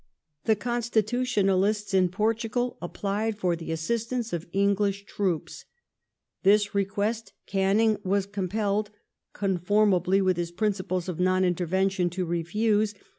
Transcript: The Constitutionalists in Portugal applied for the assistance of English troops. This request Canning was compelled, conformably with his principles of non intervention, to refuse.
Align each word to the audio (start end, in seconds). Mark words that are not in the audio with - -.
The 0.45 0.55
Constitutionalists 0.55 1.93
in 1.93 2.09
Portugal 2.09 2.75
applied 2.81 3.37
for 3.37 3.55
the 3.55 3.71
assistance 3.71 4.33
of 4.33 4.47
English 4.51 5.05
troops. 5.05 5.65
This 6.41 6.73
request 6.73 7.33
Canning 7.45 7.97
was 8.03 8.25
compelled, 8.25 8.89
conformably 9.33 10.19
with 10.19 10.37
his 10.37 10.49
principles 10.49 11.07
of 11.07 11.19
non 11.19 11.45
intervention, 11.45 12.09
to 12.17 12.25
refuse. 12.25 12.95